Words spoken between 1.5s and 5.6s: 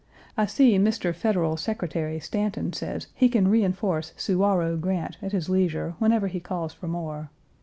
Secretary Stanton says he can reenforce Suwarrow Grant at his